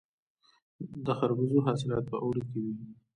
د 1.05 1.07
خربوزو 1.17 1.59
حاصلات 1.67 2.03
په 2.11 2.17
اوړي 2.23 2.43
کې 2.51 2.59
وي. 2.63 2.75